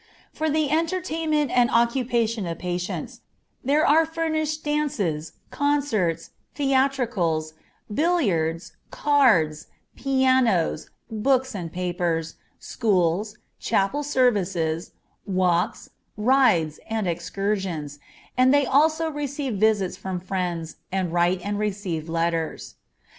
[0.33, 3.21] For the entertainment and occupation of patients,
[3.63, 7.53] there are furnished, dances, concerts, theatricals,
[7.93, 14.93] billiards, cards, pianos, books and papers, schools, chapel services,
[15.27, 17.99] walks, rides, and excursions,
[18.35, 22.73] and they also receive visits from friends, and write and receive letters.